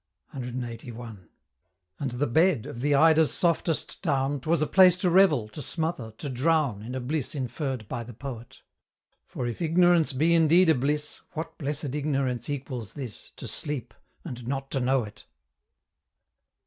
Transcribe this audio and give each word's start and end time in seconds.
CLXXXI. 0.33 1.27
And 1.99 2.11
the 2.13 2.25
bed 2.25 2.65
of 2.65 2.81
the 2.81 2.95
Eider's 2.95 3.29
softest 3.29 4.01
down, 4.01 4.39
'Twas 4.39 4.63
a 4.63 4.65
place 4.65 4.97
to 4.97 5.11
revel, 5.11 5.47
to 5.49 5.61
smother, 5.61 6.09
to 6.17 6.27
drown 6.27 6.81
In 6.81 6.95
a 6.95 6.99
bliss 6.99 7.35
inferr'd 7.35 7.87
by 7.87 8.03
the 8.03 8.15
Poet; 8.15 8.63
For 9.27 9.45
if 9.45 9.61
Ignorance 9.61 10.11
be 10.11 10.33
indeed 10.33 10.71
a 10.71 10.73
bliss, 10.73 11.21
What 11.33 11.55
blessed 11.59 11.93
ignorance 11.93 12.49
equals 12.49 12.95
this, 12.95 13.31
To 13.35 13.47
sleep 13.47 13.93
and 14.25 14.47
not 14.47 14.71
to 14.71 14.79
know 14.79 15.03
it? 15.03 15.27